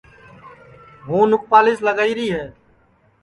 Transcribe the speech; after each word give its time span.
ہوں 1.05 1.23
نُپالیس 1.31 1.79
لگائیری 1.87 2.27
ہے 2.35 2.45